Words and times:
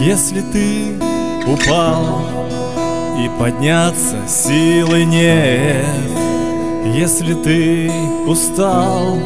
Если 0.00 0.40
ты 0.40 0.98
упал 1.46 2.20
и 3.18 3.30
подняться 3.38 4.16
силы 4.26 5.04
нет 5.04 5.84
Если 6.94 7.34
ты 7.34 7.90
устал, 8.26 9.18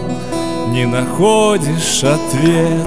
не 0.69 0.85
находишь 0.85 2.05
ответ 2.05 2.87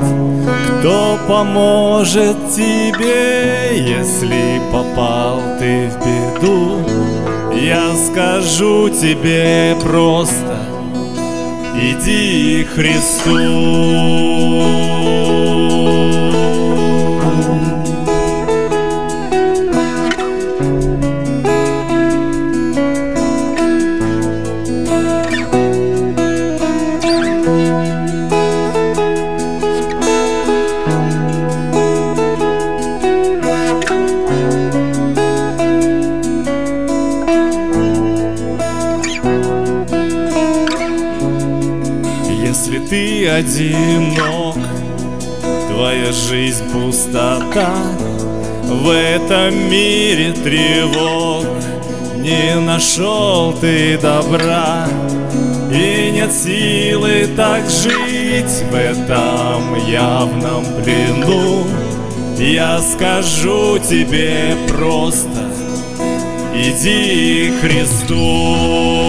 Кто 0.79 1.17
поможет 1.27 2.37
тебе, 2.55 3.77
если 3.77 4.61
попал 4.71 5.41
ты 5.59 5.89
в 5.89 5.97
беду 6.05 6.77
Я 7.53 7.93
скажу 7.95 8.89
тебе 8.89 9.75
просто 9.81 10.57
Иди 11.75 12.63
к 12.63 12.75
Христу 12.75 13.31
ты 42.91 43.25
одинок, 43.29 44.57
твоя 45.69 46.11
жизнь 46.11 46.69
пустота. 46.73 47.71
В 48.65 48.89
этом 48.89 49.55
мире 49.71 50.33
тревог. 50.33 51.45
Не 52.17 52.59
нашел 52.59 53.53
ты 53.53 53.97
добра. 53.97 54.89
И 55.71 56.11
нет 56.11 56.33
силы 56.33 57.29
так 57.37 57.63
жить. 57.69 58.61
В 58.69 58.75
этом 58.75 59.73
явном 59.89 60.65
плену. 60.83 61.63
Я 62.37 62.81
скажу 62.81 63.79
тебе 63.79 64.57
просто 64.67 65.29
Иди 66.53 67.51
к 67.51 67.61
Христу 67.61 69.00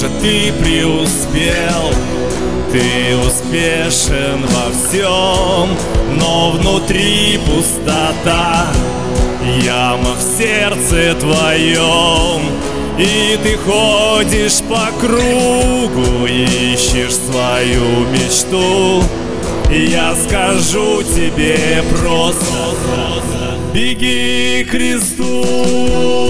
Может, 0.00 0.18
ты 0.22 0.50
преуспел, 0.52 1.92
ты 2.72 3.14
успешен 3.18 4.46
во 4.46 4.72
всем, 4.72 5.76
но 6.18 6.52
внутри 6.52 7.38
пустота, 7.44 8.66
яма 9.62 10.14
в 10.14 10.22
сердце 10.22 11.14
твоем. 11.20 12.40
И 12.98 13.38
ты 13.42 13.58
ходишь 13.58 14.62
по 14.70 14.88
кругу, 14.98 16.24
ищешь 16.24 17.16
свою 17.16 18.06
мечту. 18.06 19.04
Я 19.70 20.14
скажу 20.14 21.02
тебе 21.02 21.84
просто, 21.90 22.54
беги 23.74 24.64
к 24.64 24.70
Христу. 24.70 26.29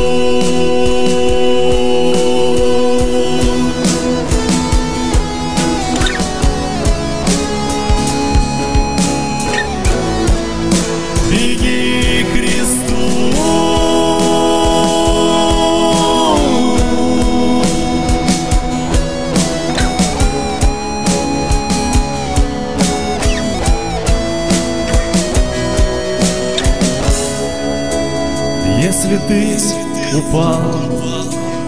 Если 28.91 29.21
ты 29.29 30.19
упал 30.19 30.59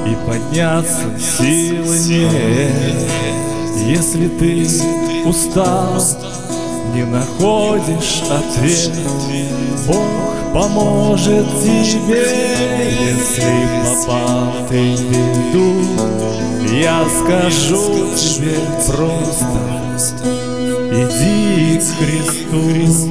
и 0.04 0.16
подняться 0.26 1.04
силы 1.20 1.96
нет, 2.08 3.08
Если 3.76 4.26
ты 4.26 4.66
устал, 5.24 6.02
не 6.92 7.04
находишь 7.04 8.22
ответ, 8.28 8.90
Бог 9.86 10.52
поможет 10.52 11.46
тебе, 11.62 12.26
если 13.06 13.68
попал 13.84 14.52
ты 14.68 14.96
в 14.96 15.02
беду. 15.08 15.80
Я 16.74 17.04
скажу 17.20 18.16
тебе 18.16 18.58
просто, 18.84 19.46
иди 20.90 21.78
к 21.78 21.84
Христу. 21.98 23.01